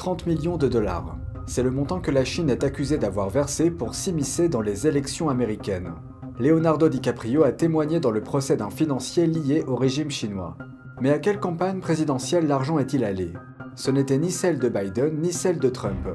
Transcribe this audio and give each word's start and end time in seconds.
30 0.00 0.26
millions 0.26 0.56
de 0.56 0.66
dollars. 0.66 1.18
C'est 1.44 1.62
le 1.62 1.70
montant 1.70 2.00
que 2.00 2.10
la 2.10 2.24
Chine 2.24 2.48
est 2.48 2.64
accusée 2.64 2.96
d'avoir 2.96 3.28
versé 3.28 3.70
pour 3.70 3.94
s'immiscer 3.94 4.48
dans 4.48 4.62
les 4.62 4.86
élections 4.86 5.28
américaines. 5.28 5.92
Leonardo 6.38 6.88
DiCaprio 6.88 7.42
a 7.44 7.52
témoigné 7.52 8.00
dans 8.00 8.10
le 8.10 8.22
procès 8.22 8.56
d'un 8.56 8.70
financier 8.70 9.26
lié 9.26 9.62
au 9.66 9.76
régime 9.76 10.10
chinois. 10.10 10.56
Mais 11.02 11.10
à 11.10 11.18
quelle 11.18 11.38
campagne 11.38 11.80
présidentielle 11.80 12.46
l'argent 12.46 12.78
est-il 12.78 13.04
allé? 13.04 13.34
Ce 13.74 13.90
n'était 13.90 14.16
ni 14.16 14.30
celle 14.30 14.58
de 14.58 14.70
Biden 14.70 15.20
ni 15.20 15.34
celle 15.34 15.58
de 15.58 15.68
Trump. 15.68 16.08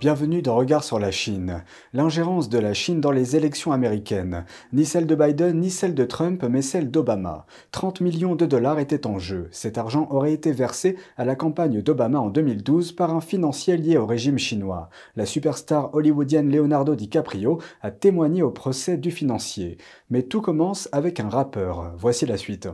Bienvenue 0.00 0.40
dans 0.40 0.56
Regard 0.56 0.82
sur 0.82 0.98
la 0.98 1.10
Chine. 1.10 1.62
L'ingérence 1.92 2.48
de 2.48 2.58
la 2.58 2.72
Chine 2.72 3.02
dans 3.02 3.10
les 3.10 3.36
élections 3.36 3.70
américaines. 3.70 4.46
Ni 4.72 4.86
celle 4.86 5.06
de 5.06 5.14
Biden, 5.14 5.60
ni 5.60 5.68
celle 5.68 5.94
de 5.94 6.06
Trump, 6.06 6.42
mais 6.48 6.62
celle 6.62 6.90
d'Obama. 6.90 7.44
30 7.72 8.00
millions 8.00 8.34
de 8.34 8.46
dollars 8.46 8.78
étaient 8.78 9.06
en 9.06 9.18
jeu. 9.18 9.48
Cet 9.50 9.76
argent 9.76 10.08
aurait 10.10 10.32
été 10.32 10.52
versé 10.52 10.96
à 11.18 11.26
la 11.26 11.34
campagne 11.36 11.82
d'Obama 11.82 12.18
en 12.18 12.30
2012 12.30 12.92
par 12.92 13.14
un 13.14 13.20
financier 13.20 13.76
lié 13.76 13.98
au 13.98 14.06
régime 14.06 14.38
chinois. 14.38 14.88
La 15.16 15.26
superstar 15.26 15.94
hollywoodienne 15.94 16.50
Leonardo 16.50 16.94
DiCaprio 16.94 17.60
a 17.82 17.90
témoigné 17.90 18.42
au 18.42 18.50
procès 18.50 18.96
du 18.96 19.10
financier. 19.10 19.76
Mais 20.08 20.22
tout 20.22 20.40
commence 20.40 20.88
avec 20.92 21.20
un 21.20 21.28
rappeur. 21.28 21.92
Voici 21.98 22.24
la 22.24 22.38
suite. 22.38 22.70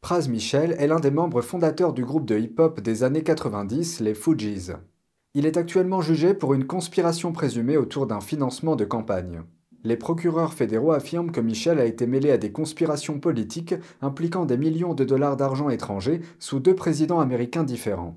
Praz 0.00 0.26
Michel 0.26 0.74
est 0.78 0.86
l'un 0.86 1.00
des 1.00 1.10
membres 1.10 1.42
fondateurs 1.42 1.92
du 1.92 2.06
groupe 2.06 2.24
de 2.24 2.38
hip-hop 2.38 2.80
des 2.80 3.02
années 3.02 3.24
90, 3.24 4.00
les 4.00 4.14
Fugees. 4.14 4.72
Il 5.34 5.46
est 5.46 5.56
actuellement 5.56 6.00
jugé 6.00 6.34
pour 6.34 6.54
une 6.54 6.66
conspiration 6.66 7.32
présumée 7.32 7.76
autour 7.76 8.06
d'un 8.06 8.20
financement 8.20 8.76
de 8.76 8.84
campagne. 8.84 9.42
Les 9.84 9.96
procureurs 9.96 10.54
fédéraux 10.54 10.92
affirment 10.92 11.30
que 11.30 11.40
Michel 11.40 11.78
a 11.78 11.84
été 11.84 12.06
mêlé 12.06 12.30
à 12.30 12.38
des 12.38 12.50
conspirations 12.50 13.20
politiques 13.20 13.74
impliquant 14.02 14.44
des 14.44 14.56
millions 14.56 14.94
de 14.94 15.04
dollars 15.04 15.36
d'argent 15.36 15.68
étranger 15.68 16.20
sous 16.38 16.60
deux 16.60 16.74
présidents 16.74 17.20
américains 17.20 17.62
différents. 17.62 18.16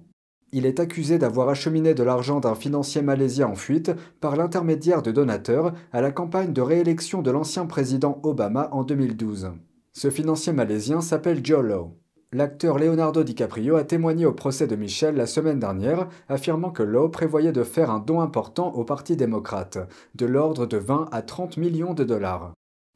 Il 0.53 0.65
est 0.65 0.79
accusé 0.79 1.17
d'avoir 1.17 1.47
acheminé 1.49 1.93
de 1.93 2.03
l'argent 2.03 2.39
d'un 2.39 2.55
financier 2.55 3.01
malaisien 3.01 3.47
en 3.47 3.55
fuite 3.55 3.91
par 4.19 4.35
l'intermédiaire 4.35 5.01
de 5.01 5.11
donateurs 5.11 5.73
à 5.93 6.01
la 6.01 6.11
campagne 6.11 6.51
de 6.51 6.61
réélection 6.61 7.21
de 7.21 7.31
l'ancien 7.31 7.65
président 7.65 8.19
Obama 8.23 8.67
en 8.71 8.83
2012. 8.83 9.51
Ce 9.93 10.09
financier 10.09 10.51
malaisien 10.51 10.99
s'appelle 10.99 11.45
Joe 11.45 11.63
Lowe. 11.63 12.00
L'acteur 12.33 12.79
Leonardo 12.79 13.23
DiCaprio 13.23 13.75
a 13.75 13.83
témoigné 13.83 14.25
au 14.25 14.31
procès 14.31 14.65
de 14.65 14.77
Michel 14.77 15.15
la 15.15 15.25
semaine 15.25 15.59
dernière, 15.59 16.07
affirmant 16.29 16.71
que 16.71 16.81
Lowe 16.81 17.09
prévoyait 17.09 17.51
de 17.51 17.63
faire 17.63 17.91
un 17.91 17.99
don 17.99 18.21
important 18.21 18.71
au 18.73 18.85
Parti 18.85 19.17
démocrate, 19.17 19.79
de 20.15 20.25
l'ordre 20.25 20.65
de 20.65 20.77
20 20.77 21.09
à 21.11 21.23
30 21.23 21.57
millions 21.57 21.93
de 21.93 22.05
dollars. 22.05 22.53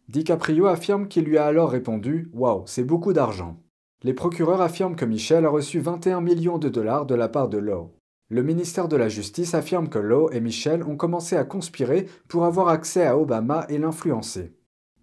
DiCaprio 0.07 0.67
affirme 0.67 1.09
qu'il 1.09 1.25
lui 1.25 1.37
a 1.37 1.47
alors 1.47 1.69
répondu 1.69 2.29
Waouh, 2.33 2.63
c'est 2.65 2.85
beaucoup 2.85 3.11
d'argent. 3.11 3.57
Les 4.03 4.13
procureurs 4.13 4.61
affirment 4.61 4.95
que 4.95 5.03
Michel 5.03 5.45
a 5.45 5.49
reçu 5.49 5.81
21 5.81 6.21
millions 6.21 6.57
de 6.57 6.69
dollars 6.69 7.05
de 7.05 7.15
la 7.15 7.27
part 7.27 7.49
de 7.49 7.57
Lowe. 7.57 7.91
Le 8.29 8.41
ministère 8.41 8.87
de 8.87 8.95
la 8.95 9.09
Justice 9.09 9.53
affirme 9.53 9.89
que 9.89 9.99
Lowe 9.99 10.29
et 10.31 10.39
Michel 10.39 10.81
ont 10.83 10.95
commencé 10.95 11.35
à 11.35 11.43
conspirer 11.43 12.07
pour 12.29 12.45
avoir 12.45 12.69
accès 12.69 13.05
à 13.05 13.17
Obama 13.17 13.65
et 13.67 13.79
l'influencer. 13.79 14.53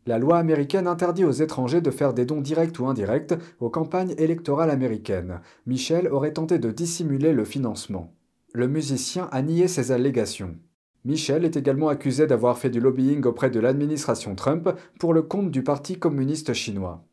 La 0.04 0.18
loi 0.18 0.38
américaine 0.38 0.88
interdit 0.88 1.24
aux 1.24 1.30
étrangers 1.30 1.80
de 1.80 1.92
faire 1.92 2.12
des 2.12 2.24
dons 2.24 2.40
directs 2.40 2.78
ou 2.80 2.86
indirects 2.86 3.34
aux 3.60 3.70
campagnes 3.70 4.14
électorales 4.18 4.70
américaines. 4.70 5.40
Michel 5.66 6.08
aurait 6.08 6.32
tenté 6.32 6.58
de 6.58 6.72
dissimuler 6.72 7.32
le 7.32 7.44
financement. 7.44 8.12
Le 8.52 8.66
musicien 8.66 9.28
a 9.30 9.42
nié 9.42 9.68
ces 9.68 9.92
allégations. 9.92 10.56
Michel 11.04 11.44
est 11.44 11.56
également 11.56 11.88
accusé 11.88 12.26
d'avoir 12.26 12.58
fait 12.58 12.70
du 12.70 12.80
lobbying 12.80 13.24
auprès 13.24 13.50
de 13.50 13.60
l'administration 13.60 14.34
Trump 14.34 14.70
pour 14.98 15.14
le 15.14 15.22
compte 15.22 15.50
du 15.50 15.62
Parti 15.62 15.98
communiste 15.98 16.52
chinois. 16.52 17.04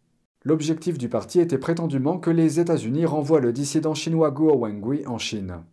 L'objectif 0.44 0.98
du 0.98 1.10
parti 1.10 1.40
était 1.40 1.58
prétendument 1.58 2.17
que 2.17 2.30
les 2.30 2.60
États-Unis 2.60 3.06
renvoient 3.06 3.42
le 3.42 3.54
dissident 3.54 3.94
chinois 3.94 4.32
Guo 4.32 4.56
Wengui 4.56 5.06
en 5.06 5.17
Chine. 5.17 5.64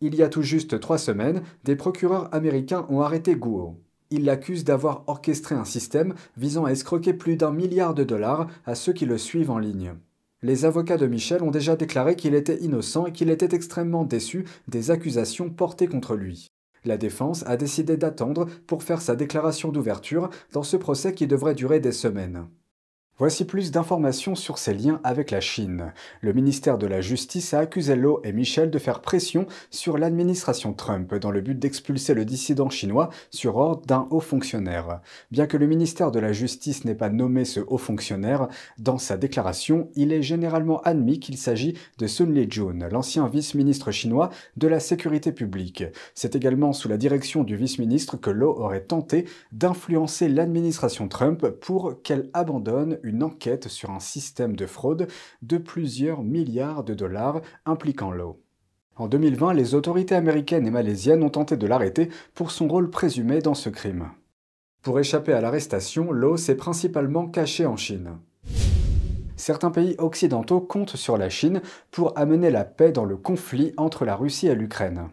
Il 0.00 0.14
y 0.14 0.22
a 0.22 0.28
tout 0.28 0.42
juste 0.42 0.80
trois 0.80 0.98
semaines, 0.98 1.42
des 1.64 1.76
procureurs 1.76 2.32
américains 2.34 2.86
ont 2.88 3.02
arrêté 3.02 3.34
Guo. 3.34 3.81
Il 4.14 4.26
l'accuse 4.26 4.62
d'avoir 4.62 5.04
orchestré 5.06 5.54
un 5.54 5.64
système 5.64 6.12
visant 6.36 6.66
à 6.66 6.70
escroquer 6.70 7.14
plus 7.14 7.36
d'un 7.36 7.50
milliard 7.50 7.94
de 7.94 8.04
dollars 8.04 8.46
à 8.66 8.74
ceux 8.74 8.92
qui 8.92 9.06
le 9.06 9.16
suivent 9.16 9.50
en 9.50 9.58
ligne. 9.58 9.94
Les 10.42 10.66
avocats 10.66 10.98
de 10.98 11.06
Michel 11.06 11.42
ont 11.42 11.50
déjà 11.50 11.76
déclaré 11.76 12.14
qu'il 12.14 12.34
était 12.34 12.58
innocent 12.58 13.06
et 13.06 13.12
qu'il 13.12 13.30
était 13.30 13.56
extrêmement 13.56 14.04
déçu 14.04 14.44
des 14.68 14.90
accusations 14.90 15.48
portées 15.48 15.86
contre 15.86 16.14
lui. 16.14 16.46
La 16.84 16.98
défense 16.98 17.42
a 17.46 17.56
décidé 17.56 17.96
d'attendre 17.96 18.46
pour 18.66 18.82
faire 18.82 19.00
sa 19.00 19.16
déclaration 19.16 19.72
d'ouverture 19.72 20.28
dans 20.52 20.62
ce 20.62 20.76
procès 20.76 21.14
qui 21.14 21.26
devrait 21.26 21.54
durer 21.54 21.80
des 21.80 21.92
semaines. 21.92 22.44
Voici 23.18 23.44
plus 23.44 23.70
d'informations 23.70 24.34
sur 24.34 24.56
ses 24.56 24.72
liens 24.72 24.98
avec 25.04 25.30
la 25.30 25.42
Chine. 25.42 25.92
Le 26.22 26.32
ministère 26.32 26.78
de 26.78 26.86
la 26.86 27.02
Justice 27.02 27.52
a 27.52 27.58
accusé 27.58 27.94
Lo 27.94 28.22
et 28.24 28.32
Michel 28.32 28.70
de 28.70 28.78
faire 28.78 29.02
pression 29.02 29.46
sur 29.70 29.98
l'administration 29.98 30.72
Trump 30.72 31.14
dans 31.16 31.30
le 31.30 31.42
but 31.42 31.58
d'expulser 31.58 32.14
le 32.14 32.24
dissident 32.24 32.70
chinois 32.70 33.10
sur 33.30 33.58
ordre 33.58 33.84
d'un 33.84 34.08
haut 34.10 34.20
fonctionnaire. 34.20 35.02
Bien 35.30 35.46
que 35.46 35.58
le 35.58 35.66
ministère 35.66 36.10
de 36.10 36.20
la 36.20 36.32
Justice 36.32 36.86
n'ait 36.86 36.94
pas 36.94 37.10
nommé 37.10 37.44
ce 37.44 37.60
haut 37.60 37.76
fonctionnaire, 37.76 38.48
dans 38.78 38.96
sa 38.96 39.18
déclaration, 39.18 39.90
il 39.94 40.10
est 40.10 40.22
généralement 40.22 40.80
admis 40.80 41.20
qu'il 41.20 41.36
s'agit 41.36 41.76
de 41.98 42.06
Sun 42.06 42.32
Lijun, 42.32 42.88
l'ancien 42.90 43.28
vice-ministre 43.28 43.90
chinois 43.90 44.30
de 44.56 44.68
la 44.68 44.80
sécurité 44.80 45.32
publique. 45.32 45.84
C'est 46.14 46.34
également 46.34 46.72
sous 46.72 46.88
la 46.88 46.96
direction 46.96 47.44
du 47.44 47.56
vice-ministre 47.56 48.16
que 48.16 48.30
Lo 48.30 48.58
aurait 48.58 48.84
tenté 48.84 49.26
d'influencer 49.52 50.30
l'administration 50.30 51.08
Trump 51.08 51.46
pour 51.60 52.00
qu'elle 52.02 52.30
abandonne 52.32 52.98
enquête 53.20 53.68
sur 53.68 53.90
un 53.90 54.00
système 54.00 54.54
de 54.54 54.66
fraude 54.66 55.08
de 55.42 55.58
plusieurs 55.58 56.22
milliards 56.22 56.84
de 56.84 56.94
dollars 56.94 57.40
impliquant 57.66 58.12
Lowe. 58.12 58.38
En 58.96 59.08
2020, 59.08 59.54
les 59.54 59.74
autorités 59.74 60.14
américaines 60.14 60.66
et 60.66 60.70
malaisiennes 60.70 61.22
ont 61.22 61.30
tenté 61.30 61.56
de 61.56 61.66
l'arrêter 61.66 62.08
pour 62.34 62.50
son 62.50 62.68
rôle 62.68 62.90
présumé 62.90 63.40
dans 63.40 63.54
ce 63.54 63.70
crime. 63.70 64.10
Pour 64.82 65.00
échapper 65.00 65.32
à 65.32 65.40
l'arrestation, 65.40 66.12
Lowe 66.12 66.36
s'est 66.36 66.56
principalement 66.56 67.26
caché 67.26 67.66
en 67.66 67.76
Chine. 67.76 68.18
Certains 69.36 69.70
pays 69.70 69.96
occidentaux 69.98 70.60
comptent 70.60 70.96
sur 70.96 71.16
la 71.16 71.28
Chine 71.28 71.62
pour 71.90 72.16
amener 72.18 72.50
la 72.50 72.64
paix 72.64 72.92
dans 72.92 73.04
le 73.04 73.16
conflit 73.16 73.72
entre 73.76 74.04
la 74.04 74.14
Russie 74.14 74.46
et 74.46 74.54
l'Ukraine. 74.54 75.08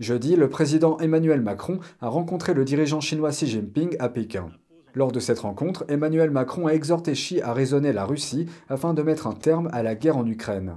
Jeudi, 0.00 0.34
le 0.34 0.48
président 0.48 0.98
Emmanuel 0.98 1.40
Macron 1.40 1.78
a 2.00 2.08
rencontré 2.08 2.54
le 2.54 2.64
dirigeant 2.64 3.00
chinois 3.00 3.30
Xi 3.30 3.46
Jinping 3.46 3.94
à 4.00 4.08
Pékin. 4.08 4.50
Lors 4.94 5.12
de 5.12 5.20
cette 5.20 5.38
rencontre, 5.38 5.84
Emmanuel 5.88 6.30
Macron 6.30 6.66
a 6.66 6.72
exhorté 6.72 7.12
Xi 7.12 7.40
à 7.40 7.54
raisonner 7.54 7.92
la 7.92 8.04
Russie 8.04 8.46
afin 8.68 8.92
de 8.92 9.02
mettre 9.02 9.26
un 9.26 9.32
terme 9.32 9.70
à 9.72 9.82
la 9.82 9.94
guerre 9.94 10.18
en 10.18 10.26
Ukraine. 10.26 10.76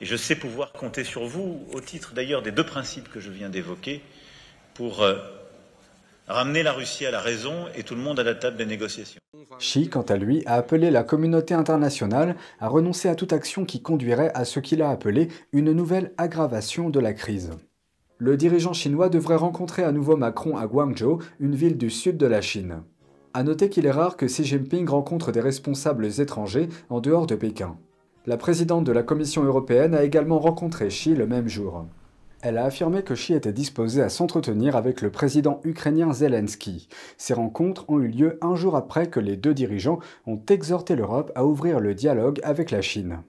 Et 0.00 0.06
je 0.06 0.16
sais 0.16 0.34
pouvoir 0.34 0.72
compter 0.72 1.04
sur 1.04 1.26
vous, 1.26 1.60
au 1.74 1.80
titre 1.80 2.14
d'ailleurs 2.14 2.42
des 2.42 2.52
deux 2.52 2.64
principes 2.64 3.08
que 3.10 3.20
je 3.20 3.30
viens 3.30 3.50
d'évoquer, 3.50 4.02
pour 4.74 5.02
euh, 5.02 5.16
ramener 6.26 6.62
la 6.62 6.72
Russie 6.72 7.04
à 7.04 7.10
la 7.10 7.20
raison 7.20 7.66
et 7.76 7.82
tout 7.82 7.94
le 7.94 8.00
monde 8.00 8.18
à 8.18 8.24
la 8.24 8.34
table 8.34 8.56
des 8.56 8.66
négociations. 8.66 9.20
Xi, 9.58 9.88
quant 9.90 10.02
à 10.02 10.16
lui, 10.16 10.42
a 10.46 10.54
appelé 10.54 10.90
la 10.90 11.04
communauté 11.04 11.52
internationale 11.52 12.36
à 12.60 12.68
renoncer 12.68 13.08
à 13.08 13.14
toute 13.14 13.32
action 13.34 13.66
qui 13.66 13.82
conduirait 13.82 14.32
à 14.34 14.44
ce 14.46 14.58
qu'il 14.58 14.80
a 14.80 14.90
appelé 14.90 15.28
une 15.52 15.72
nouvelle 15.72 16.12
aggravation 16.16 16.88
de 16.88 16.98
la 16.98 17.12
crise. 17.12 17.52
Le 18.18 18.36
dirigeant 18.36 18.72
chinois 18.72 19.08
devrait 19.08 19.36
rencontrer 19.36 19.82
à 19.82 19.92
nouveau 19.92 20.16
Macron 20.16 20.56
à 20.56 20.66
Guangzhou, 20.66 21.18
une 21.40 21.54
ville 21.54 21.76
du 21.76 21.90
sud 21.90 22.16
de 22.16 22.26
la 22.26 22.40
Chine. 22.40 22.82
A 23.34 23.42
noter 23.44 23.70
qu'il 23.70 23.86
est 23.86 23.90
rare 23.90 24.18
que 24.18 24.26
Xi 24.26 24.44
Jinping 24.44 24.86
rencontre 24.86 25.32
des 25.32 25.40
responsables 25.40 26.20
étrangers 26.20 26.68
en 26.90 27.00
dehors 27.00 27.26
de 27.26 27.34
Pékin. 27.34 27.78
La 28.26 28.36
présidente 28.36 28.84
de 28.84 28.92
la 28.92 29.02
Commission 29.02 29.42
européenne 29.42 29.94
a 29.94 30.04
également 30.04 30.38
rencontré 30.38 30.88
Xi 30.88 31.14
le 31.14 31.26
même 31.26 31.48
jour. 31.48 31.86
Elle 32.42 32.58
a 32.58 32.66
affirmé 32.66 33.02
que 33.02 33.14
Xi 33.14 33.32
était 33.32 33.54
disposé 33.54 34.02
à 34.02 34.10
s'entretenir 34.10 34.76
avec 34.76 35.00
le 35.00 35.10
président 35.10 35.60
ukrainien 35.64 36.12
Zelensky. 36.12 36.88
Ces 37.16 37.32
rencontres 37.32 37.88
ont 37.88 38.00
eu 38.00 38.08
lieu 38.08 38.38
un 38.42 38.54
jour 38.54 38.76
après 38.76 39.08
que 39.08 39.20
les 39.20 39.38
deux 39.38 39.54
dirigeants 39.54 40.00
ont 40.26 40.40
exhorté 40.50 40.94
l'Europe 40.94 41.32
à 41.34 41.46
ouvrir 41.46 41.80
le 41.80 41.94
dialogue 41.94 42.38
avec 42.42 42.70
la 42.70 42.82
Chine. 42.82 43.22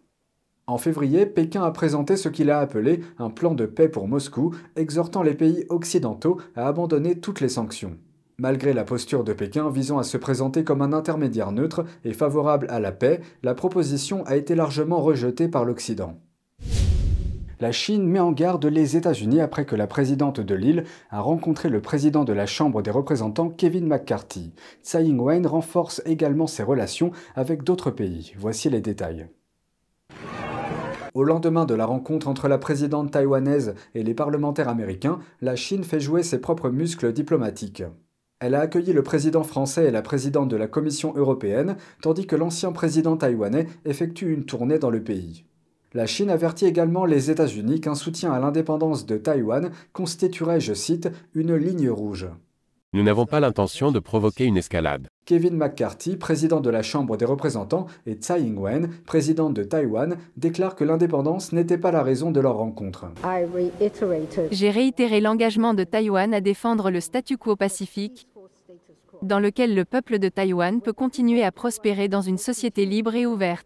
En 0.68 0.78
février, 0.78 1.26
Pékin 1.26 1.64
a 1.64 1.72
présenté 1.72 2.18
ce 2.18 2.28
qu'il 2.28 2.50
a 2.50 2.60
appelé 2.60 3.00
un 3.20 3.30
plan 3.30 3.54
de 3.54 3.66
paix 3.66 3.88
pour 3.88 4.10
Moscou, 4.10 4.54
exhortant 4.76 5.24
les 5.24 5.34
pays 5.34 5.66
occidentaux 5.70 6.42
à 6.58 6.68
abandonner 6.68 7.20
toutes 7.20 7.40
les 7.40 7.50
sanctions. 7.50 7.98
Malgré 8.38 8.74
la 8.74 8.84
posture 8.84 9.24
de 9.24 9.32
Pékin 9.32 9.70
visant 9.70 10.00
à 10.00 10.04
se 10.04 10.18
présenter 10.18 10.64
comme 10.64 10.82
un 10.82 10.92
intermédiaire 10.92 11.52
neutre 11.52 11.86
et 12.04 12.14
favorable 12.14 12.68
à 12.70 12.80
la 12.80 12.92
paix, 12.92 13.22
la 13.44 13.54
proposition 13.54 14.26
a 14.26 14.36
été 14.36 14.56
largement 14.56 15.02
rejetée 15.02 15.48
par 15.48 15.66
l'Occident. 15.66 16.18
La 17.60 17.72
Chine 17.72 18.06
met 18.06 18.20
en 18.20 18.32
garde 18.32 18.66
les 18.66 18.98
États-Unis 18.98 19.40
après 19.40 19.66
que 19.66 19.76
la 19.76 19.88
présidente 19.88 20.40
de 20.40 20.56
l'île 20.56 20.84
a 21.12 21.22
rencontré 21.22 21.70
le 21.70 21.80
président 21.80 22.26
de 22.26 22.34
la 22.34 22.48
Chambre 22.48 22.82
des 22.82 22.92
représentants 22.92 23.50
Kevin 23.50 23.88
McCarthy. 23.88 24.52
Tsai 24.84 25.06
Ing-wen 25.06 25.46
renforce 25.46 26.02
également 26.06 26.48
ses 26.48 26.64
relations 26.64 27.12
avec 27.36 27.64
d'autres 27.64 27.92
pays. 27.92 28.34
Voici 28.38 28.70
les 28.70 28.82
détails. 28.82 29.28
Au 31.14 31.24
lendemain 31.24 31.66
de 31.66 31.76
la 31.76 31.86
rencontre 31.86 32.28
entre 32.28 32.48
la 32.48 32.58
présidente 32.58 33.12
taïwanaise 33.12 33.76
et 33.94 34.02
les 34.02 34.16
parlementaires 34.16 34.68
américains, 34.68 35.20
la 35.42 35.56
Chine 35.56 35.84
fait 35.84 36.00
jouer 36.00 36.24
ses 36.24 36.42
propres 36.42 36.70
muscles 36.70 37.14
diplomatiques. 37.14 37.84
Elle 38.46 38.56
a 38.56 38.60
accueilli 38.60 38.92
le 38.92 39.04
président 39.04 39.44
français 39.44 39.86
et 39.86 39.92
la 39.92 40.02
présidente 40.02 40.50
de 40.50 40.58
la 40.58 40.68
Commission 40.68 41.14
européenne, 41.16 41.78
tandis 42.02 42.28
que 42.28 42.36
l'ancien 42.36 42.74
président 42.74 43.16
taïwanais 43.16 43.68
effectue 43.86 44.34
une 44.34 44.44
tournée 44.44 44.80
dans 44.80 44.90
le 44.90 45.02
pays. 45.02 45.46
La 45.94 46.08
Chine 46.08 46.30
avertit 46.30 46.66
également 46.66 47.06
les 47.06 47.32
États-Unis 47.32 47.80
qu'un 47.80 47.96
soutien 47.96 48.34
à 48.34 48.40
l'indépendance 48.40 49.06
de 49.06 49.16
Taïwan 49.16 49.72
constituerait, 49.94 50.60
je 50.60 50.74
cite, 50.74 51.10
une 51.34 51.56
ligne 51.56 51.90
rouge. 51.90 52.28
Nous 52.92 53.02
n'avons 53.02 53.26
pas 53.26 53.40
l'intention 53.40 53.92
de 53.94 54.00
provoquer 54.00 54.44
une 54.44 54.58
escalade. 54.58 55.08
Kevin 55.26 55.56
McCarthy, 55.56 56.18
président 56.18 56.60
de 56.60 56.70
la 56.70 56.84
Chambre 56.84 57.16
des 57.16 57.26
représentants, 57.26 57.88
et 58.06 58.14
Tsai 58.14 58.42
Ing-wen, 58.42 58.90
présidente 59.06 59.54
de 59.54 59.64
Taïwan, 59.64 60.18
déclarent 60.36 60.76
que 60.76 60.84
l'indépendance 60.84 61.54
n'était 61.54 61.78
pas 61.78 61.92
la 61.92 62.04
raison 62.04 62.30
de 62.30 62.40
leur 62.40 62.58
rencontre. 62.58 63.06
J'ai 64.52 64.70
réitéré 64.70 65.22
l'engagement 65.22 65.74
de 65.74 65.86
Taïwan 65.86 66.34
à 66.34 66.42
défendre 66.42 66.92
le 66.92 67.00
statu 67.00 67.38
quo 67.38 67.56
pacifique, 67.56 68.28
dans 69.24 69.40
lequel 69.40 69.76
le 69.76 69.86
peuple 69.86 70.20
de 70.20 70.30
Taïwan 70.30 70.82
peut 70.82 70.94
continuer 70.94 71.44
à 71.44 71.52
prospérer 71.52 72.08
dans 72.08 72.22
une 72.22 72.38
société 72.38 72.86
libre 72.86 73.16
et 73.16 73.26
ouverte. 73.26 73.66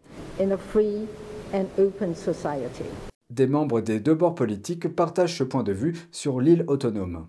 Des 3.30 3.48
membres 3.48 3.82
des 3.82 4.00
deux 4.00 4.16
bords 4.16 4.36
politiques 4.36 4.88
partagent 4.96 5.38
ce 5.38 5.44
point 5.44 5.64
de 5.64 5.74
vue 5.74 5.96
sur 6.12 6.40
l'île 6.40 6.64
autonome. 6.68 7.28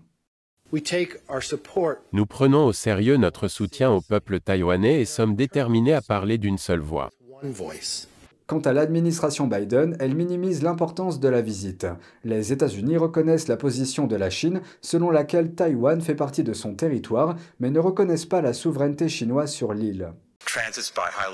Nous 2.13 2.25
prenons 2.25 2.65
au 2.65 2.73
sérieux 2.73 3.17
notre 3.17 3.47
soutien 3.47 3.91
au 3.91 4.01
peuple 4.01 4.39
taïwanais 4.39 5.01
et 5.01 5.05
sommes 5.05 5.35
déterminés 5.35 5.93
à 5.93 6.01
parler 6.01 6.37
d'une 6.37 6.57
seule 6.57 6.79
voix. 6.79 7.09
Quant 8.49 8.61
à 8.61 8.73
l'administration 8.73 9.45
Biden, 9.45 9.95
elle 9.99 10.15
minimise 10.15 10.63
l'importance 10.63 11.19
de 11.19 11.29
la 11.29 11.39
visite. 11.39 11.85
Les 12.23 12.51
États-Unis 12.51 12.97
reconnaissent 12.97 13.47
la 13.47 13.57
position 13.57 14.07
de 14.07 14.15
la 14.15 14.31
Chine 14.31 14.61
selon 14.81 15.11
laquelle 15.11 15.53
Taïwan 15.53 16.01
fait 16.01 16.15
partie 16.15 16.43
de 16.43 16.53
son 16.53 16.73
territoire, 16.73 17.35
mais 17.59 17.69
ne 17.69 17.77
reconnaissent 17.77 18.25
pas 18.25 18.41
la 18.41 18.53
souveraineté 18.53 19.07
chinoise 19.07 19.51
sur 19.51 19.75
l'île. 19.75 20.13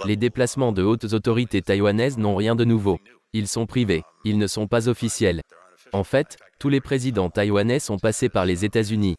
Les 0.03 0.17
déplacements 0.17 0.73
de 0.73 0.83
hautes 0.83 1.13
autorités 1.13 1.62
taïwanaises 1.62 2.17
n'ont 2.17 2.35
rien 2.35 2.53
de 2.53 2.65
nouveau. 2.65 3.00
Ils 3.31 3.47
sont 3.47 3.65
privés, 3.65 4.03
ils 4.25 4.38
ne 4.38 4.47
sont 4.47 4.67
pas 4.67 4.89
officiels. 4.89 5.39
En 5.94 6.03
fait, 6.03 6.35
tous 6.59 6.67
les 6.67 6.81
présidents 6.81 7.29
taïwanais 7.29 7.79
sont 7.79 7.97
passés 7.97 8.27
par 8.27 8.44
les 8.44 8.65
États-Unis. 8.65 9.15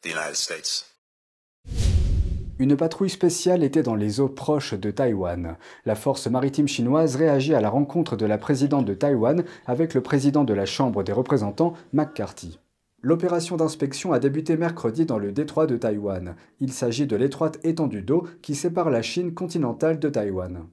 Une 2.58 2.75
patrouille 2.75 3.11
spéciale 3.11 3.62
était 3.62 3.82
dans 3.82 3.94
les 3.94 4.19
eaux 4.19 4.31
proches 4.31 4.73
de 4.73 4.91
Taïwan. 4.91 5.56
La 5.85 5.94
force 5.94 6.26
maritime 6.26 6.67
chinoise 6.67 7.17
réagit 7.17 7.55
à 7.55 7.61
la 7.61 7.69
rencontre 7.69 8.17
de 8.17 8.25
la 8.25 8.38
présidente 8.38 8.87
de 8.87 8.94
Taïwan 8.94 9.44
avec 9.67 9.93
le 9.93 10.00
président 10.00 10.43
de 10.43 10.55
la 10.55 10.64
Chambre 10.64 11.03
des 11.03 11.12
représentants, 11.12 11.75
McCarthy. 11.93 12.58
L'opération 13.03 13.58
d'inspection 13.58 14.14
a 14.14 14.19
débuté 14.19 14.56
mercredi 14.56 15.05
dans 15.05 15.19
le 15.19 15.32
détroit 15.32 15.67
de 15.67 15.76
Taïwan. 15.76 16.35
Il 16.58 16.73
s'agit 16.73 17.06
de 17.06 17.17
l'étroite 17.17 17.58
étendue 17.62 18.00
d'eau 18.00 18.26
qui 18.41 18.55
sépare 18.55 18.88
la 18.88 19.03
Chine 19.03 19.35
continentale 19.35 19.99
de 19.99 20.08
Taïwan. 20.08 20.67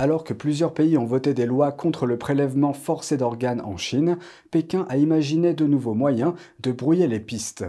Alors 0.00 0.22
que 0.22 0.32
plusieurs 0.32 0.74
pays 0.74 0.96
ont 0.96 1.04
voté 1.04 1.34
des 1.34 1.44
lois 1.44 1.72
contre 1.72 2.06
le 2.06 2.16
prélèvement 2.16 2.72
forcé 2.72 3.16
d'organes 3.16 3.60
en 3.60 3.76
Chine, 3.76 4.16
Pékin 4.52 4.86
a 4.88 4.96
imaginé 4.96 5.54
de 5.54 5.66
nouveaux 5.66 5.94
moyens 5.94 6.34
de 6.60 6.70
brouiller 6.70 7.08
les 7.08 7.18
pistes. 7.18 7.64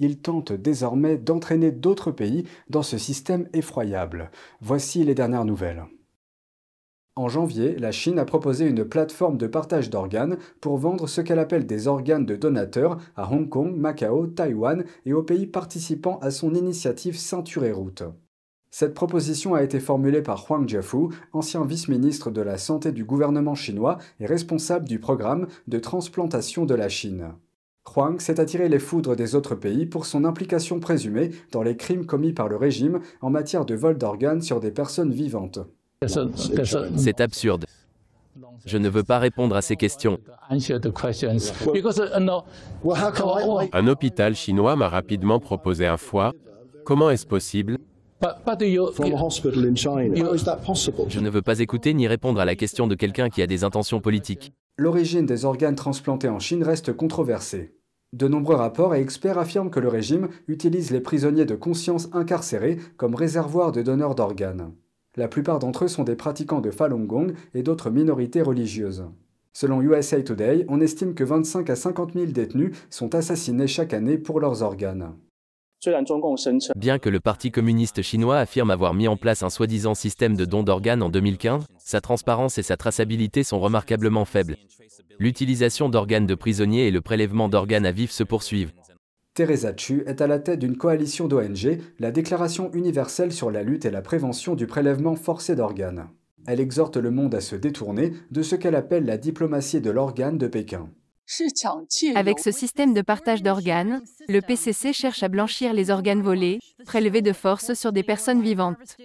Il 0.00 0.18
tente 0.18 0.50
désormais 0.50 1.18
d'entraîner 1.18 1.72
d'autres 1.72 2.10
pays 2.10 2.44
dans 2.70 2.82
ce 2.82 2.96
système 2.96 3.50
effroyable. 3.52 4.30
Voici 4.62 5.04
les 5.04 5.14
dernières 5.14 5.44
nouvelles. 5.44 5.84
En 7.16 7.28
janvier, 7.28 7.76
la 7.76 7.92
Chine 7.92 8.18
a 8.18 8.24
proposé 8.24 8.64
une 8.64 8.86
plateforme 8.86 9.36
de 9.36 9.46
partage 9.46 9.90
d'organes 9.90 10.38
pour 10.62 10.78
vendre 10.78 11.06
ce 11.06 11.20
qu'elle 11.20 11.38
appelle 11.38 11.66
des 11.66 11.86
organes 11.86 12.24
de 12.24 12.34
donateurs 12.34 12.96
à 13.14 13.30
Hong 13.30 13.50
Kong, 13.50 13.76
Macao, 13.76 14.26
Taïwan 14.26 14.86
et 15.04 15.12
aux 15.12 15.22
pays 15.22 15.46
participant 15.46 16.18
à 16.20 16.30
son 16.30 16.54
initiative 16.54 17.18
Ceinture 17.18 17.66
et 17.66 17.72
Route. 17.72 18.04
Cette 18.76 18.94
proposition 18.94 19.54
a 19.54 19.62
été 19.62 19.78
formulée 19.78 20.20
par 20.20 20.50
Huang 20.50 20.68
Jiafu, 20.68 21.06
ancien 21.32 21.64
vice-ministre 21.64 22.32
de 22.32 22.40
la 22.40 22.58
Santé 22.58 22.90
du 22.90 23.04
gouvernement 23.04 23.54
chinois 23.54 23.98
et 24.18 24.26
responsable 24.26 24.88
du 24.88 24.98
programme 24.98 25.46
de 25.68 25.78
transplantation 25.78 26.64
de 26.64 26.74
la 26.74 26.88
Chine. 26.88 27.34
Huang 27.86 28.18
s'est 28.18 28.40
attiré 28.40 28.68
les 28.68 28.80
foudres 28.80 29.14
des 29.14 29.36
autres 29.36 29.54
pays 29.54 29.86
pour 29.86 30.06
son 30.06 30.24
implication 30.24 30.80
présumée 30.80 31.30
dans 31.52 31.62
les 31.62 31.76
crimes 31.76 32.04
commis 32.04 32.32
par 32.32 32.48
le 32.48 32.56
régime 32.56 32.98
en 33.20 33.30
matière 33.30 33.64
de 33.64 33.76
vol 33.76 33.96
d'organes 33.96 34.42
sur 34.42 34.58
des 34.58 34.72
personnes 34.72 35.12
vivantes. 35.12 35.60
C'est 36.96 37.20
absurde. 37.20 37.66
Je 38.66 38.78
ne 38.78 38.88
veux 38.88 39.04
pas 39.04 39.20
répondre 39.20 39.54
à 39.54 39.62
ces 39.62 39.76
questions. 39.76 40.18
Un 43.72 43.86
hôpital 43.86 44.34
chinois 44.34 44.74
m'a 44.74 44.88
rapidement 44.88 45.38
proposé 45.38 45.86
un 45.86 45.96
foie. 45.96 46.32
Comment 46.84 47.10
est-ce 47.10 47.24
possible 47.24 47.78
je 51.08 51.20
ne 51.20 51.30
veux 51.30 51.42
pas 51.42 51.58
écouter 51.58 51.94
ni 51.94 52.06
répondre 52.06 52.40
à 52.40 52.44
la 52.44 52.56
question 52.56 52.86
de 52.86 52.94
quelqu'un 52.94 53.28
qui 53.28 53.42
a 53.42 53.46
des 53.46 53.64
intentions 53.64 54.00
politiques. 54.00 54.52
L'origine 54.76 55.26
des 55.26 55.44
organes 55.44 55.74
transplantés 55.74 56.28
en 56.28 56.38
Chine 56.38 56.62
reste 56.62 56.92
controversée. 56.92 57.74
De 58.12 58.28
nombreux 58.28 58.54
rapports 58.54 58.94
et 58.94 59.00
experts 59.00 59.38
affirment 59.38 59.70
que 59.70 59.80
le 59.80 59.88
régime 59.88 60.28
utilise 60.48 60.90
les 60.90 61.00
prisonniers 61.00 61.44
de 61.44 61.54
conscience 61.54 62.08
incarcérés 62.12 62.78
comme 62.96 63.14
réservoir 63.14 63.72
de 63.72 63.82
donneurs 63.82 64.14
d'organes. 64.14 64.72
La 65.16 65.28
plupart 65.28 65.58
d'entre 65.58 65.84
eux 65.84 65.88
sont 65.88 66.04
des 66.04 66.16
pratiquants 66.16 66.60
de 66.60 66.70
Falun 66.70 67.04
Gong 67.04 67.34
et 67.54 67.62
d'autres 67.62 67.90
minorités 67.90 68.42
religieuses. 68.42 69.04
Selon 69.52 69.82
USA 69.82 70.20
Today, 70.22 70.64
on 70.68 70.80
estime 70.80 71.14
que 71.14 71.24
25 71.24 71.70
à 71.70 71.76
50 71.76 72.14
000 72.14 72.26
détenus 72.26 72.76
sont 72.90 73.14
assassinés 73.14 73.68
chaque 73.68 73.94
année 73.94 74.18
pour 74.18 74.40
leurs 74.40 74.62
organes. 74.62 75.12
Bien 76.76 76.98
que 76.98 77.08
le 77.08 77.20
Parti 77.20 77.50
communiste 77.50 78.02
chinois 78.02 78.38
affirme 78.38 78.70
avoir 78.70 78.94
mis 78.94 79.08
en 79.08 79.16
place 79.16 79.42
un 79.42 79.50
soi-disant 79.50 79.94
système 79.94 80.36
de 80.36 80.44
dons 80.44 80.62
d'organes 80.62 81.02
en 81.02 81.08
2015, 81.08 81.64
sa 81.78 82.00
transparence 82.00 82.58
et 82.58 82.62
sa 82.62 82.76
traçabilité 82.76 83.42
sont 83.42 83.60
remarquablement 83.60 84.24
faibles. 84.24 84.56
L'utilisation 85.18 85.88
d'organes 85.88 86.26
de 86.26 86.34
prisonniers 86.34 86.86
et 86.86 86.90
le 86.90 87.00
prélèvement 87.00 87.48
d'organes 87.48 87.86
à 87.86 87.92
vif 87.92 88.10
se 88.10 88.24
poursuivent. 88.24 88.72
Teresa 89.34 89.72
Chu 89.76 90.04
est 90.06 90.20
à 90.20 90.26
la 90.26 90.38
tête 90.38 90.60
d'une 90.60 90.76
coalition 90.76 91.26
d'ONG, 91.26 91.80
la 91.98 92.12
Déclaration 92.12 92.70
universelle 92.72 93.32
sur 93.32 93.50
la 93.50 93.62
lutte 93.62 93.84
et 93.84 93.90
la 93.90 94.02
prévention 94.02 94.54
du 94.54 94.66
prélèvement 94.66 95.16
forcé 95.16 95.56
d'organes. 95.56 96.08
Elle 96.46 96.60
exhorte 96.60 96.96
le 96.98 97.10
monde 97.10 97.34
à 97.34 97.40
se 97.40 97.56
détourner 97.56 98.12
de 98.30 98.42
ce 98.42 98.54
qu'elle 98.54 98.76
appelle 98.76 99.06
la 99.06 99.16
diplomatie 99.16 99.80
de 99.80 99.90
l'organe 99.90 100.38
de 100.38 100.46
Pékin. 100.46 100.88
Avec 102.14 102.38
ce 102.38 102.50
système 102.50 102.92
de 102.92 103.00
partage 103.00 103.42
d'organes, 103.42 104.02
le 104.28 104.40
PCC 104.40 104.92
cherche 104.92 105.22
à 105.22 105.28
blanchir 105.28 105.72
les 105.72 105.90
organes 105.90 106.22
volés, 106.22 106.60
prélevés 106.84 107.22
de 107.22 107.32
force 107.32 107.74
sur 107.74 107.92
des 107.92 108.02
personnes 108.02 108.42
vivantes. 108.42 108.96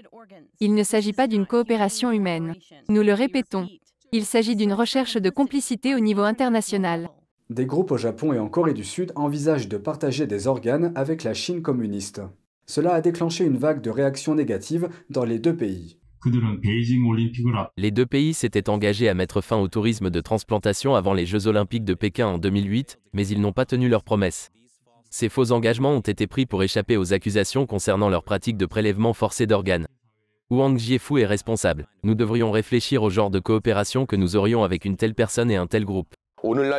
Il 0.60 0.74
ne 0.74 0.83
s'agit 0.83 1.13
pas 1.13 1.27
d'une 1.27 1.45
coopération 1.45 2.12
humaine. 2.12 2.56
Nous 2.89 3.04
le 3.04 3.13
répétons. 3.13 3.68
Il 4.12 4.25
s'agit 4.25 4.56
d'une 4.56 4.74
recherche 4.74 5.18
de 5.18 5.30
complicité 5.30 5.95
au 5.95 6.00
niveau 6.00 6.24
international. 6.24 7.10
Des 7.50 7.65
groupes 7.65 7.91
au 7.91 7.98
Japon 7.98 8.34
et 8.34 8.39
en 8.39 8.50
Corée 8.50 8.74
du 8.74 8.84
Sud 8.84 9.12
envisagent 9.15 9.67
de 9.67 9.77
partager 9.77 10.27
des 10.27 10.48
organes 10.48 10.91
avec 10.96 11.24
la 11.24 11.34
Chine 11.34 11.62
communiste. 11.62 12.22
Cela 12.65 12.94
a 12.94 13.01
déclenché 13.01 13.46
une 13.46 13.58
vague 13.58 13.82
de 13.82 13.89
réactions 13.89 14.36
négatives 14.36 14.89
dans 15.10 15.25
les 15.25 15.39
deux 15.39 15.55
pays. 15.55 15.99
Les 17.78 17.92
deux 17.92 18.06
pays 18.06 18.34
s'étaient 18.34 18.70
engagés 18.70 19.08
à 19.08 19.14
mettre 19.14 19.42
fin 19.42 19.58
au 19.58 19.68
tourisme 19.68 20.10
de 20.10 20.20
transplantation 20.20 20.96
avant 20.96 21.14
les 21.14 21.26
Jeux 21.26 21.48
olympiques 21.48 21.86
de 21.86 21.94
Pékin 21.94 22.28
en 22.28 22.38
2008, 22.38 23.00
mais 23.14 23.28
ils 23.28 23.40
n'ont 23.40 23.54
pas 23.54 23.66
tenu 23.66 23.88
leurs 23.88 24.04
promesses. 24.04 24.52
Ces 25.10 25.30
faux 25.30 25.52
engagements 25.52 25.94
ont 25.94 26.02
été 26.02 26.28
pris 26.28 26.46
pour 26.46 26.62
échapper 26.62 26.98
aux 26.98 27.14
accusations 27.14 27.66
concernant 27.66 28.10
leur 28.10 28.24
pratique 28.24 28.58
de 28.58 28.66
prélèvement 28.66 29.14
forcé 29.14 29.48
d'organes. 29.48 29.88
Wang 30.50 30.78
Jiefu 30.78 31.22
est 31.22 31.26
responsable. 31.26 31.88
Nous 32.04 32.16
devrions 32.16 32.52
réfléchir 32.52 33.04
au 33.04 33.10
genre 33.10 33.30
de 33.30 33.40
coopération 33.40 34.06
que 34.06 34.16
nous 34.16 34.36
aurions 34.36 34.64
avec 34.64 34.84
une 34.84 34.98
telle 34.98 35.16
personne 35.16 35.50
et 35.52 35.56
un 35.56 35.68
tel 35.68 35.86
groupe. 35.86 36.14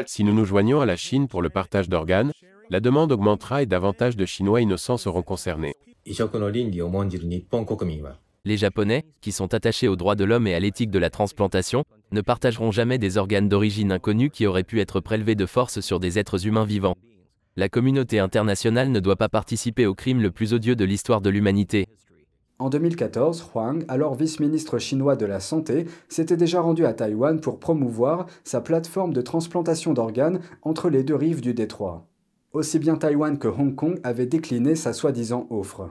Si 0.07 0.25
nous 0.25 0.35
nous 0.35 0.45
joignons 0.45 0.81
à 0.81 0.87
la 0.87 0.97
Chine 0.97 1.29
pour 1.29 1.41
le 1.41 1.51
partage 1.51 1.89
d'organes, 1.89 2.33
la 2.69 2.81
demande 2.81 3.11
augmentera 3.11 3.63
et 3.63 3.67
davantage 3.67 4.17
de 4.17 4.27
Chinois 4.27 4.61
innocents 4.61 4.97
seront 4.97 5.23
concernés. 5.23 5.75
Les 8.47 8.57
Japonais, 8.57 9.05
qui 9.21 9.33
sont 9.33 9.53
attachés 9.53 9.87
aux 9.87 9.97
droits 9.97 10.15
de 10.15 10.25
l'homme 10.25 10.47
et 10.47 10.55
à 10.55 10.61
l'éthique 10.61 10.91
de 10.91 10.99
la 10.99 11.11
transplantation, 11.11 11.85
ne 12.11 12.23
partageront 12.23 12.71
jamais 12.71 12.97
des 12.97 13.19
organes 13.19 13.51
d'origine 13.51 13.93
inconnue 13.93 14.31
qui 14.31 14.47
auraient 14.47 14.65
pu 14.65 14.81
être 14.81 15.01
prélevés 15.01 15.35
de 15.35 15.45
force 15.45 15.81
sur 15.81 16.01
des 16.01 16.19
êtres 16.19 16.47
humains 16.47 16.65
vivants. 16.65 16.97
La 17.57 17.69
communauté 17.69 18.19
internationale 18.19 18.91
ne 18.91 18.99
doit 18.99 19.17
pas 19.17 19.29
participer 19.29 19.85
au 19.85 19.95
crime 19.95 20.23
le 20.23 20.31
plus 20.31 20.55
odieux 20.55 20.75
de 20.75 20.87
l'histoire 20.87 21.21
de 21.21 21.29
l'humanité. 21.29 21.87
En 22.59 22.71
2014, 22.71 23.51
Huang, 23.55 23.85
alors 23.89 24.15
vice-ministre 24.15 24.79
chinois 24.79 25.17
de 25.17 25.27
la 25.27 25.41
Santé, 25.41 25.85
s'était 26.09 26.39
déjà 26.39 26.63
rendu 26.63 26.87
à 26.87 26.95
Taïwan 26.95 27.43
pour 27.43 27.61
promouvoir 27.61 28.25
sa 28.45 28.63
plateforme 28.63 29.13
de 29.13 29.21
transplantation 29.21 29.93
d'organes 29.93 30.41
entre 30.63 30.89
les 30.89 31.05
deux 31.05 31.15
rives 31.15 31.43
du 31.43 31.53
détroit. 31.53 32.07
Aussi 32.55 32.79
bien 32.79 32.97
Taïwan 32.97 33.39
que 33.39 33.49
Hong 33.49 33.75
Kong 33.75 34.01
avaient 34.03 34.25
décliné 34.25 34.77
sa 34.77 34.95
soi-disant 34.95 35.47
offre. 35.51 35.91